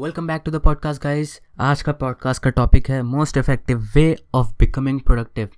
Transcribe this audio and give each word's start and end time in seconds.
Welcome 0.00 0.26
back 0.26 0.42
to 0.44 0.50
the 0.50 0.56
podcast 0.56 1.02
guys 1.02 1.40
आज 1.60 1.82
का 1.82 1.92
podcast 1.92 2.42
का 2.42 2.50
टॉपिक 2.50 2.88
है 2.90 3.02
most 3.02 3.36
effective 3.36 3.88
way 3.94 4.16
of 4.34 4.48
becoming 4.58 5.00
productive 5.00 5.48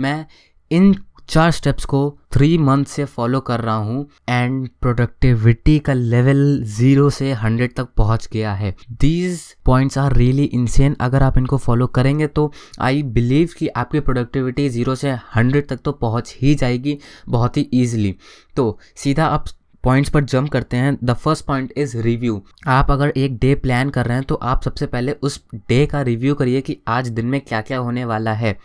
मैं 0.00 0.26
इन 0.70 0.94
चार 1.28 1.50
स्टेप्स 1.50 1.84
को 1.84 2.18
थ्री 2.32 2.58
मंथ 2.58 2.84
से 2.84 3.04
फॉलो 3.04 3.40
कर 3.40 3.60
रहा 3.60 3.74
हूँ 3.74 4.08
एंड 4.28 4.68
प्रोडक्टिविटी 4.80 5.78
का 5.78 5.92
लेवल 5.92 6.62
ज़ीरो 6.64 7.10
से 7.10 7.32
हंड्रेड 7.32 7.74
तक 7.74 7.88
पहुँच 7.96 8.28
गया 8.32 8.54
है। 8.54 8.76
These 8.90 9.40
points 9.64 9.98
are 9.98 10.12
really 10.12 10.44
insane 10.44 10.96
अगर 11.00 11.22
आप 11.22 11.38
इनको 11.38 11.56
फॉलो 11.56 11.86
करेंगे 11.86 12.26
तो 12.26 12.52
आई 12.80 13.02
बिलीव 13.02 13.48
कि 13.58 13.68
आपकी 13.68 14.00
प्रोडक्टिविटी 14.00 14.68
ज़ीरो 14.68 14.94
से 14.94 15.10
हंड्रेड 15.10 15.68
तक 15.68 15.76
तो 15.76 15.92
पहुँच 15.92 16.38
ही 16.42 16.54
जाएगी 16.54 16.98
बहुत 17.28 17.56
ही 17.56 17.70
ईजिली 17.74 18.16
तो 18.56 18.78
सीधा 18.96 19.26
आप 19.26 19.44
पॉइंट्स 19.84 20.10
पर 20.10 20.24
जंप 20.24 20.50
करते 20.50 20.76
हैं. 20.76 20.96
The 21.04 21.14
first 21.14 21.44
point 21.44 21.72
is 21.76 21.96
review 21.98 22.42
आप 22.66 22.90
अगर 22.90 23.12
एक 23.16 23.38
डे 23.38 23.54
प्लान 23.54 23.90
कर 23.90 24.06
रहे 24.06 24.16
हैं 24.16 24.24
तो 24.24 24.34
आप 24.34 24.62
सबसे 24.62 24.86
पहले 24.86 25.12
उस 25.12 25.42
डे 25.68 25.84
का 25.86 26.02
रिव्यू 26.02 26.34
करिए 26.34 26.60
कि 26.60 26.78
आज 26.88 27.08
दिन 27.08 27.26
में 27.26 27.40
क्या 27.40 27.60
क्या 27.60 27.78
होने 27.78 28.04
वाला 28.04 28.32
है. 28.32 28.58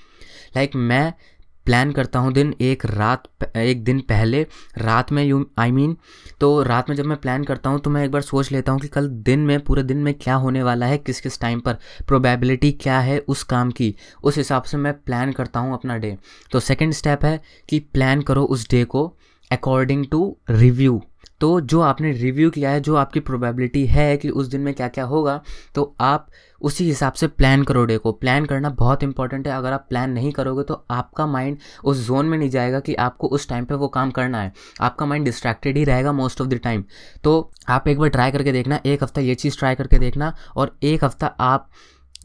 लाइक 0.55 0.69
like, 0.69 0.83
मैं 0.83 1.13
प्लान 1.65 1.91
करता 1.91 2.19
हूँ 2.19 2.31
दिन 2.33 2.53
एक 2.61 2.85
रात 2.85 3.23
एक 3.57 3.83
दिन 3.83 3.99
पहले 3.99 4.45
रात 4.77 5.11
में 5.11 5.23
यू 5.23 5.45
आई 5.59 5.71
मीन 5.71 5.95
तो 6.39 6.61
रात 6.63 6.89
में 6.89 6.95
जब 6.95 7.05
मैं 7.05 7.17
प्लान 7.17 7.43
करता 7.43 7.69
हूँ 7.69 7.79
तो 7.79 7.89
मैं 7.89 8.03
एक 8.05 8.11
बार 8.11 8.21
सोच 8.21 8.51
लेता 8.51 8.71
हूँ 8.71 8.79
कि 8.79 8.87
कल 8.87 9.07
दिन 9.09 9.39
में 9.39 9.59
पूरे 9.59 9.83
दिन 9.83 9.97
में 9.97 10.13
क्या 10.13 10.35
होने 10.35 10.63
वाला 10.63 10.85
है 10.85 10.97
किस 10.97 11.21
किस 11.21 11.39
टाइम 11.41 11.59
पर 11.59 11.77
प्रोबेबिलिटी 12.07 12.71
क्या 12.71 12.99
है 12.99 13.19
उस 13.19 13.43
काम 13.43 13.71
की. 13.71 13.93
उस 14.23 14.37
हिसाब 14.37 14.63
से 14.63 14.77
मैं 14.77 14.93
प्लान 14.93 15.31
करता 15.31 15.59
हूँ 15.59 15.73
अपना 15.73 15.97
डे 15.97 16.17
तो 16.51 16.59
सेकेंड 16.59 16.93
स्टेप 16.93 17.25
है 17.25 17.39
कि 17.69 17.79
प्लान 17.79 18.21
करो 18.21 18.43
उस 18.45 18.69
डे 18.69 18.83
को 18.85 19.05
अकॉर्डिंग 19.51 20.05
टू 20.11 20.35
रिव्यू 20.49 21.01
तो 21.41 21.59
जो 21.61 21.81
आपने 21.81 22.11
रिव्यू 22.13 22.49
किया 22.49 22.69
है, 22.71 22.79
जो 22.79 22.95
आपकी 22.95 23.19
प्रोबेबिलिटी 23.19 23.85
है 23.87 24.15
कि 24.17 24.29
उस 24.29 24.47
दिन 24.47 24.61
में 24.61 24.73
क्या 24.73 24.87
क्या 24.87 25.03
होगा 25.05 25.41
तो 25.75 25.95
आप 26.01 26.27
उसी 26.61 26.85
हिसाब 26.85 27.13
से 27.13 27.27
प्लान 27.29 27.63
करो 27.63 27.83
डे 27.85 27.97
को। 27.97 28.11
प्लान 28.11 28.45
करना 28.45 28.69
बहुत 28.69 29.03
इंपॉर्टेंट 29.03 29.47
है। 29.47 29.53
अगर 29.53 29.73
आप 29.73 29.85
प्लान 29.89 30.11
नहीं 30.11 30.31
करोगे 30.31 30.63
तो 30.63 30.85
आपका 30.91 31.25
माइंड 31.27 31.57
उस 31.83 32.05
जोन 32.07 32.25
में 32.25 32.37
नहीं 32.37 32.49
जाएगा 32.49 32.79
कि 32.79 32.95
आपको 32.95 33.27
उस 33.27 33.47
टाइम 33.49 33.65
पे 33.65 33.75
वो 33.75 33.87
काम 33.89 34.11
करना 34.11 34.41
है। 34.41 34.51
आपका 34.81 35.05
माइंड 35.05 35.25
डिस्ट्रैक्टेड 35.25 35.77
ही 35.77 35.83
रहेगा 35.83 36.11
मोस्ट 36.13 36.41
ऑफ़ 36.41 36.47
द 36.47 36.59
टाइम 36.63 36.83
तो 37.23 37.51
आप 37.69 37.87
एक 37.87 37.99
बार 37.99 38.09
ट्राई 38.09 38.31
करके 38.31 38.51
देखना। 38.51 38.79
एक 38.85 39.03
हफ़्ता 39.03 39.21
ये 39.21 39.35
चीज़ 39.35 39.57
ट्राई 39.59 39.75
करके 39.75 39.99
देखना 39.99 40.33
और 40.55 40.75
एक 40.83 41.03
हफ़्ता 41.03 41.27
आप 41.27 41.69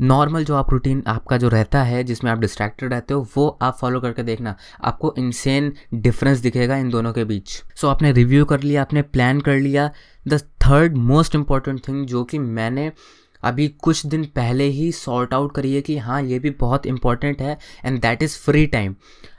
नॉर्मल 0.01 0.45
जो 0.45 0.55
आप 0.55 0.71
रूटीन 0.71 1.03
आपका 1.07 1.37
जो 1.37 1.49
रहता 1.49 1.83
है 1.83 2.05
जिसमें 2.05 2.31
आप 2.31 2.39
डिस्ट्रैक्टेड 2.39 2.93
रहते 2.93 3.15
हो 3.15 3.29
वो 3.37 3.59
आप 3.63 3.77
फॉलो 3.81 4.01
करके 4.01 4.23
देखना। 4.23 4.57
आपको 4.85 5.15
इनसेन 5.19 5.73
डिफरेंस 5.95 6.39
दिखेगा 6.39 6.77
इन 6.77 6.91
दोनों 6.91 7.13
के 7.13 7.25
बीच। 7.25 7.49
सो 7.49 7.87
so, 7.87 7.93
आपने 7.95 8.13
रिव्यू 8.13 8.45
कर 8.45 8.61
लिया 8.61 8.83
आपने 8.83 9.03
प्लान 9.03 9.41
कर 9.41 9.57
लिया। 9.57 9.91
The 10.29 10.41
third 10.67 10.97
most 10.97 11.35
important 11.35 11.89
thing 11.89 12.07
जो 12.07 12.25
कि 12.25 12.39
मैंने 12.39 12.93
अभी 13.43 13.69
कुछ 13.69 14.07
दिन 14.07 14.25
पहले 14.25 14.65
ही 14.65 14.93
सॉर्ट 14.93 15.35
आउट 15.35 15.55
करिए 15.55 15.81
कि 15.81 15.99
हाँ 15.99 16.23
ये 16.23 16.39
भी 16.39 16.51
बहुत 16.51 16.87
इंपॉर्टेंट 16.87 17.43
है 17.43 17.59
and 17.85 18.01
that 18.01 18.23
is 18.23 18.39
free 18.39 18.67
time 18.67 18.95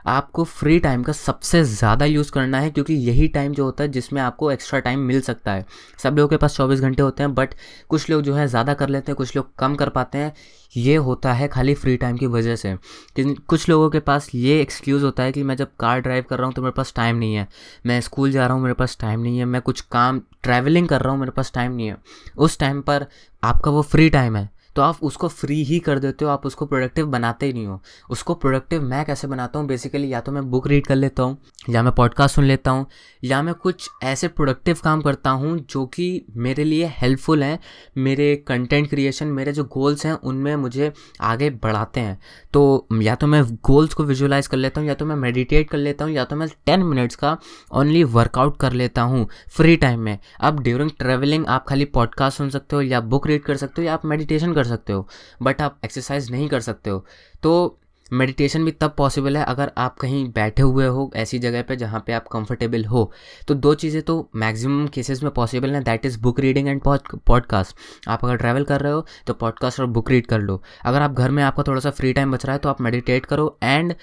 आपको 0.05 0.43
फ्री 0.43 0.79
टाइम 0.79 1.03
का 1.03 1.13
सबसे 1.13 1.63
ज़्यादा 1.63 2.05
यूज़ 2.05 2.31
करना 2.31 2.59
है, 2.59 2.69
क्योंकि 2.69 2.93
यही 2.93 3.27
टाइम 3.27 3.53
जो 3.53 3.65
होता 3.65 3.83
है 3.83 3.89
जिसमें 3.91 4.21
आपको 4.21 4.51
एक्स्ट्रा 4.51 4.79
टाइम 4.79 4.99
मिल 5.01 5.21
सकता 5.21 5.51
है। 5.51 5.65
सब 6.03 6.17
लोगों 6.17 6.29
के 6.29 6.37
पास 6.37 6.55
चौबीस 6.57 6.79
घंटे 6.79 7.03
होते 7.03 7.23
हैं 7.23 7.33
बट 7.35 7.53
कुछ 7.89 8.09
लोग 8.09 8.21
जो 8.21 8.33
है 8.35 8.47
ज़्यादा 8.47 8.73
कर 8.73 8.89
लेते 8.89 9.11
हैं, 9.11 9.15
कुछ 9.15 9.35
लोग 9.35 9.55
कम 9.59 9.75
कर 9.75 9.89
पाते 9.89 10.17
हैं। 10.17 10.33
ये 10.75 10.95
होता 10.97 11.33
है 11.33 11.47
खाली 11.47 11.73
फ्री 11.73 11.95
टाइम 11.97 12.17
की 12.17 12.27
वजह 12.27 12.55
से। 12.55 12.75
कुछ 13.19 13.67
लोगों 13.69 13.89
के 13.89 13.99
पास 14.01 14.29
ये 14.35 14.59
एक्सक्यूज़ 14.61 15.03
होता 15.03 15.23
है 15.23 15.31
कि 15.31 15.43
मैं 15.43 15.55
जब 15.55 15.75
कार 15.79 15.99
ड्राइव 15.99 16.25
कर 16.29 16.38
रहा 16.38 16.45
हूँ 16.45 16.53
तो 16.53 16.61
मेरे 16.61 16.73
पास 16.77 16.93
टाइम 16.95 17.15
नहीं 17.15 17.35
है। 17.35 17.47
मैं 17.85 17.99
स्कूल 18.01 18.31
जा 18.31 18.45
रहा 18.45 18.55
हूँ, 18.55 18.63
मेरे 18.63 18.73
पास 18.73 18.97
टाइम 19.01 19.19
नहीं 19.19 19.39
है। 19.39 19.45
मैं 19.45 19.61
कुछ 19.61 19.81
काम 19.81 20.21
ट्रैवलिंग 20.43 20.88
कर 20.88 21.01
रहा 21.01 21.11
हूँ, 21.11 21.19
मेरे 21.19 21.31
पास 21.31 21.51
टाइम 21.55 21.71
नहीं 21.71 21.88
है। 21.88 21.97
उस 22.38 22.59
टाइम 22.59 22.81
पर 22.81 23.05
आपका 23.43 23.71
वो 23.71 23.81
फ्री 23.83 24.09
टाइम 24.09 24.35
है। 24.35 24.49
तो 24.75 24.81
आप 24.81 25.03
उसको 25.03 25.27
फ्री 25.27 25.63
ही 25.63 25.79
कर 25.79 25.99
देते 25.99 26.25
हो, 26.25 26.31
आप 26.31 26.45
उसको 26.45 26.66
प्रोडक्टिव 26.66 27.05
बनाते 27.07 27.45
ही 27.45 27.53
नहीं 27.53 27.66
हो। 27.67 27.81
उसको 28.09 28.33
प्रोडक्टिव 28.35 28.81
मैं 28.81 29.03
कैसे 29.05 29.27
बनाता 29.27 29.59
हूँ? 29.59 29.67
बेसिकली 29.67 30.11
या 30.13 30.21
तो 30.21 30.31
मैं 30.31 30.49
बुक 30.52 30.67
रीड 30.67 30.88
कर 30.88 30.95
लेता 30.95 31.23
हूँ, 31.23 31.38
या 31.69 31.84
मैं 31.84 31.94
पॉडकास्ट 31.94 32.35
सुन 32.35 32.45
लेता 32.45 32.72
हूँ, 32.72 32.85
या 33.23 33.41
मैं 33.41 33.53
कुछ 33.53 33.89
ऐसे 34.03 34.28
प्रोडक्टिव 34.28 34.78
काम 34.84 35.01
करता 35.01 35.29
हूँ 35.31 35.57
जो 35.69 35.85
कि 35.85 36.25
मेरे 36.38 36.63
लिए 36.63 36.91
हेल्पफुल 36.97 37.44
हैं, 37.44 37.59
मेरे 37.97 38.35
कंटेंट 38.47 38.89
क्रिएशन 38.89 39.28
मेरे 39.28 39.51
जो 39.51 39.63
गोल्स 39.73 40.06
हैं, 40.06 40.13
उनमें 40.13 40.56
मुझे 40.56 40.91
आगे 41.22 41.50
बढ़ाते 41.63 42.00
हैं। 42.00 42.19
तो 42.53 42.88
या 42.94 43.16
तो 43.16 43.28
मैं 43.28 43.44
गोल्स 43.66 43.94
को 43.94 44.03
विजुलाइज 44.03 44.47
कर 44.47 44.57
लेता 44.57 44.81
हूँ, 44.81 44.88
या 44.88 44.94
तो 44.94 45.05
मैं 45.05 45.16
मेडिटेट 45.16 45.69
कर 45.69 45.78
लेता 45.78 46.05
हूँ, 46.05 46.13
या 46.13 46.25
तो 46.25 46.35
मैं 46.35 46.47
टेन 46.66 46.84
मिनट्स 46.84 47.16
का 47.16 47.38
ओनली 47.73 48.03
वर्कआउट 48.05 48.57
कर 48.57 48.73
लेता 48.73 49.01
हूँ 49.01 49.28
फ्री 49.50 49.75
टाइम 49.78 50.00
में। 50.00 50.17
अब 50.40 50.59
ड्यूरिंग 50.59 50.91
ट्रेवलिंग 51.00 51.45
आप 51.47 51.66
खाली 51.67 51.85
पॉडकास्ट 51.94 52.38
सुन 52.38 52.50
सकते 52.50 52.75
हो, 52.75 52.81
या 52.81 53.00
बुक 53.01 53.28
रीड 53.28 53.44
कर 53.44 53.57
सकते 53.57 53.81
हो, 53.81 53.85
या 53.85 53.94
आप 53.94 54.05
मेडिटेशन 54.05 54.53
कर 54.53 54.62
कर 54.63 54.69
सकते 54.69 54.94
हो 54.94 55.07
बट 55.41 55.62
आप 55.62 55.79
एक्सरसाइज 55.85 56.31
नहीं 56.31 56.50
कर 56.50 56.59
सकते 56.62 56.90
हो। 56.90 57.06
तो 57.44 57.79
मेडिटेशन 58.12 58.66
भी 58.66 58.72
तब 58.72 58.94
पॉसिबल 58.97 59.38
है 59.38 59.44
अगर 59.46 59.72
आप 59.78 59.96
कहीं 59.97 60.25
बैठे 60.31 60.62
हुए 60.62 60.85
हो 60.88 61.09
ऐसी 61.16 61.38
जगह 61.40 61.62
पे 61.62 61.75
जहाँ 61.75 62.03
पे 62.07 62.13
आप 62.13 62.28
कंफर्टेबल 62.28 62.84
हो। 62.85 63.12
तो 63.47 63.53
दो 63.56 63.73
चीज़ें 63.75 64.02
तो 64.02 64.18
मैक्सिमम 64.35 64.88
केसेस 64.88 65.23
में 65.23 65.31
पॉसिबल 65.34 65.73
हैं 65.73 65.84
that 65.84 66.06
is 66.06 66.19
book 66.22 66.40
reading 66.40 66.68
and 66.68 66.81
podcast 66.84 67.75
आप 68.07 68.25
अगर 68.25 68.38
ट्रैवल 68.38 68.63
कर 68.63 68.81
रहे 68.81 68.91
हो 68.91 69.06
तो 69.28 69.34
पॉडकास्ट 69.34 69.79
और 69.79 69.85
बुक 69.88 70.12
रीड 70.12 70.28
कर 70.28 70.40
लो। 70.40 70.62
अगर 70.85 71.02
आप 71.02 71.12
घर 71.12 71.31
में 71.31 71.44
आपका 71.44 71.63
थोड़ा 71.63 71.79
सा 71.79 71.91
फ्री 71.91 72.13
टाइम 72.13 72.31
बच 72.31 72.46
रहा 72.46 72.53
है 72.53 72.59
तो 72.59 72.69
आप 72.69 72.81
मेडिटेट 72.81 73.25
करो 73.25 73.57
एंड 73.63 73.96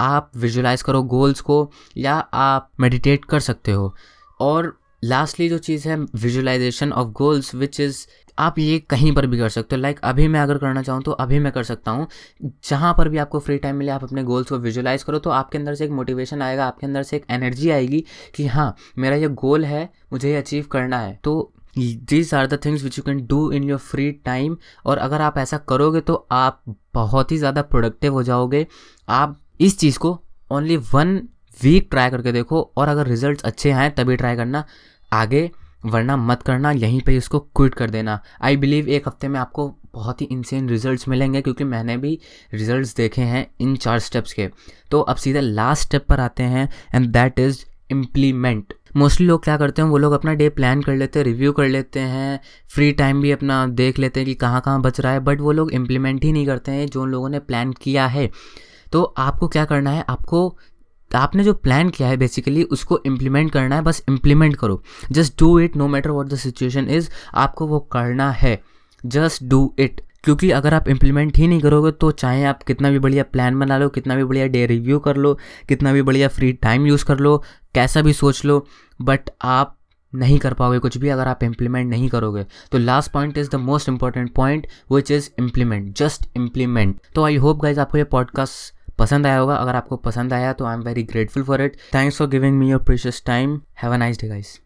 आप 0.00 0.30
विजुलाइज 0.36 0.82
करो 0.82 1.02
गोल्स 1.04 1.40
को 1.40 1.70
या 1.96 2.14
आप 2.34 2.70
मेडिटेट 2.80 3.24
कर 3.24 3.40
सकते 3.40 3.72
हो। 3.72 3.94
और 4.40 4.76
लास्टली 5.06 5.48
जो 5.48 5.58
चीज़ 5.60 5.88
है 5.88 5.96
visualisation 5.96 6.92
of 6.92 7.08
goals 7.14 7.54
which 7.54 7.80
is 7.80 8.06
आप 8.38 8.58
ये 8.58 8.78
कहीं 8.80 9.12
पर 9.14 9.26
भी 9.26 9.38
कर 9.38 9.48
सकते 9.48 9.76
हो। 9.76 9.80
लाइक 9.82 9.96
like, 9.96 10.08
अभी 10.08 10.26
मैं 10.28 10.40
अगर 10.40 10.58
करना 10.58 10.82
चाहूँ 10.82 11.02
तो 11.02 11.10
अभी 11.12 11.38
मैं 11.38 11.52
कर 11.52 11.64
सकता 11.64 11.90
हूँ। 11.90 12.06
जहाँ 12.64 12.94
पर 12.94 13.08
भी 13.08 13.18
आपको 13.18 13.38
फ्री 13.40 13.56
टाइम 13.58 13.76
मिले 13.76 13.90
आप 13.90 14.04
अपने 14.04 14.22
गोल्स 14.24 14.48
को 14.48 14.58
विजुलाइज 14.58 15.02
करो 15.02 15.18
तो 15.18 15.30
आपके 15.32 15.58
अंदर 15.58 15.74
से 15.74 15.84
एक 15.84 15.90
मोटिवेशन 15.90 16.42
आएगा 16.42 16.66
आपके 16.66 16.86
अंदर 16.86 17.02
से 17.02 17.16
एक 17.16 17.24
एनर्जी 17.30 17.70
आएगी 17.70 18.04
कि 18.34 18.46
हाँ 18.46 18.74
मेरा 18.98 19.16
ये 19.16 19.28
गोल 19.36 19.64
है 19.64 19.88
मुझे 20.12 20.30
ये 20.30 20.36
अचीव 20.36 20.66
करना 20.72 20.98
है। 20.98 21.18
तो 21.24 21.52
these 21.78 22.34
are 22.34 22.46
the 22.46 22.58
things 22.64 22.82
which 22.82 22.98
you 22.98 23.04
can 23.04 23.26
do 23.26 23.50
in 23.52 23.64
your 23.64 23.78
free 23.80 24.10
time 24.24 24.56
और 24.86 24.98
अगर 24.98 25.20
आप 25.20 25.38
ऐसा 25.38 25.58
करोगे 25.68 26.00
तो 26.00 26.14
आप 26.32 26.62
बहुत 26.94 27.32
ही 27.32 27.36
ज़्यादा 27.38 27.62
प्रोडक्टिव 27.64 28.12
हो 28.12 28.22
जाओगे। 28.22 28.66
आप 29.08 29.40
इस 29.60 29.78
चीज़ 29.78 29.98
को 29.98 30.18
ओनली 30.50 30.76
वन 30.92 31.16
वीक 31.62 31.88
ट्राई 31.90 32.10
करके 32.10 32.32
देखो 32.32 32.60
और 32.76 32.88
अगर 32.88 33.06
रिजल्ट्स 33.06 33.44
अच्छे 33.44 33.70
आए 33.70 33.90
तभी 33.90 34.16
ट्राई 34.16 34.36
करना। 34.36 34.64
आगे, 35.12 35.50
वरना 35.84 36.16
मत 36.16 36.42
करना, 36.42 36.70
यहीं 36.72 37.00
पे 37.00 37.16
इसको 37.16 37.38
क्विट 37.38 37.74
कर 37.74 37.90
देना। 37.90 38.20
आई 38.42 38.56
बिलीव 38.56 38.88
एक 38.88 39.08
हफ़्ते 39.08 39.28
में 39.28 39.38
आपको 39.40 39.68
बहुत 39.94 40.20
ही 40.20 40.26
इंसेन 40.26 40.68
रिजल्ट्स 40.68 41.08
मिलेंगे, 41.08 41.42
क्योंकि 41.42 41.64
मैंने 41.64 41.96
भी 41.96 42.18
रिजल्ट्स 42.54 42.94
देखे 42.96 43.22
हैं 43.22 43.46
इन 43.60 43.76
चार 43.76 43.98
स्टेप्स 43.98 44.32
के। 44.32 44.48
तो 44.90 45.00
अब 45.00 45.16
सीधे 45.16 45.40
लास्ट 45.40 45.82
स्टेप 45.82 46.06
पर 46.08 46.20
आते 46.20 46.42
हैं 46.42 46.68
and 46.94 47.06
that 47.06 47.38
is 47.38 47.64
implement 47.90 48.74
mostly 48.96 49.26
लोग 49.26 49.42
क्या 49.44 49.56
करते 49.56 49.82
हैं, 49.82 49.88
वो 49.88 49.98
लोग 49.98 50.12
अपना 50.12 50.32
डे 50.34 50.48
प्लान 50.48 50.82
कर 50.82 50.94
लेते 50.94 51.18
हैं 51.18 51.24
रिव्यू 51.26 51.52
कर 51.52 51.68
लेते 51.68 52.00
हैं 52.00 52.40
फ्री 52.68 52.90
टाइम 52.92 53.20
भी 53.22 53.30
अपना 53.30 53.66
देख 53.66 53.98
लेते 53.98 54.20
हैं 54.20 54.26
कि 54.26 54.34
कहाँ 54.34 54.60
कहाँ 54.60 54.80
बच 54.82 55.00
रहा 55.00 55.12
है 55.12 55.20
बट 55.20 55.40
वो 55.40 55.52
लोग 55.52 55.72
इम्प्लीमेंट 55.72 56.24
ही 56.24 56.32
नहीं 56.32 56.46
करते 56.46 56.72
हैं, 56.72 56.86
जो 56.86 57.02
उन 57.02 57.10
लोगों 57.10 57.28
ने 57.28 57.38
प्लान 57.40 57.72
किया 57.72 58.06
है। 58.06 58.30
तो 58.92 59.02
आपको 59.18 59.48
क्या 59.48 59.64
करना 59.64 59.90
है, 59.90 60.04
आपको 60.08 60.56
आपने 61.16 61.44
जो 61.44 61.54
प्लान 61.54 61.90
किया 61.90 62.08
है 62.08 62.16
बेसिकली 62.16 62.62
उसको 62.62 63.00
इम्प्लीमेंट 63.06 63.52
करना 63.52 63.76
है, 63.76 63.82
बस 63.82 64.02
इम्प्लीमेंट 64.08 64.56
करो। 64.56 64.82
Just 65.10 65.38
do 65.38 65.58
it 65.58 65.76
no 65.76 65.88
matter 65.88 66.10
what 66.10 66.28
the 66.28 66.36
situation 66.36 66.88
is 66.88 67.10
आपको 67.34 67.66
वो 67.66 67.80
करना 67.92 68.30
है। 68.32 68.60
जस्ट 69.06 69.44
डू 69.44 69.74
इट 69.78 70.00
क्योंकि 70.24 70.50
अगर 70.50 70.74
आप 70.74 70.88
इम्प्लीमेंट 70.88 71.36
ही 71.38 71.46
नहीं 71.46 71.60
करोगे 71.60 71.90
तो 71.90 72.10
चाहे 72.10 72.44
आप 72.44 72.62
कितना 72.62 72.90
भी 72.90 72.98
बढ़िया 72.98 73.22
प्लान 73.22 73.58
बना 73.58 73.78
लो, 73.78 73.88
कितना 73.88 74.14
भी 74.16 74.24
बढ़िया 74.24 74.46
डे 74.46 74.66
रिव्यू 74.66 74.98
कर 74.98 75.16
लो, 75.16 75.38
कितना 75.68 75.92
भी 75.92 76.02
बढ़िया 76.02 76.28
फ्री 76.28 76.52
टाइम 76.52 76.86
यूज़ 76.86 77.04
कर 77.04 77.18
लो, 77.18 77.36
कैसा 77.74 78.02
भी 78.02 78.12
सोच 78.12 78.44
लो 78.44 78.66
बट 79.02 79.30
आप 79.42 79.76
नहीं 80.12 80.38
कर 80.38 80.54
पाओगे 80.54 80.78
कुछ 80.78 80.96
भी 80.98 81.08
अगर 81.08 81.28
आप 81.28 81.42
इम्प्लीमेंट 81.44 81.90
नहीं 81.90 82.08
करोगे। 82.08 82.44
तो 82.72 82.78
last 82.78 83.12
point 83.12 83.38
is 83.38 83.50
the 83.50 83.54
most 83.54 83.88
important 83.88 84.32
point 84.34 84.66
which 84.92 85.10
is 85.10 85.28
implement 85.38 85.96
just 85.98 86.28
implement 86.36 87.00
तो 87.14 87.24
आई 87.24 87.36
होप 87.36 87.62
गाइज़ 87.62 87.80
आपको 87.80 87.98
ये 87.98 88.04
पॉडकास्ट 88.04 88.75
पसंद 88.98 89.26
आया 89.26 89.38
होगा। 89.38 89.56
अगर 89.56 89.76
आपको 89.76 89.96
पसंद 89.96 90.32
आया 90.32 90.52
तो 90.52 90.64
I 90.64 90.74
am 90.74 90.82
very 90.82 91.02
grateful 91.04 91.42
for 91.42 91.62
it 91.62 91.76
thanks 91.94 92.18
for 92.18 92.28
giving 92.28 92.58
me 92.58 92.70
your 92.70 92.82
precious 92.82 93.22
time 93.26 93.60
have 93.82 93.92
a 93.92 93.96
nice 93.96 94.20
day 94.20 94.28
guys 94.28 94.58